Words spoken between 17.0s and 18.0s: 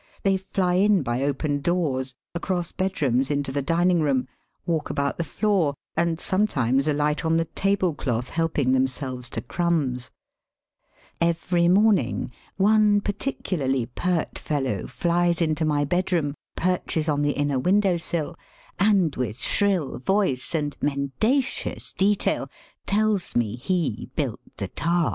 on the inner window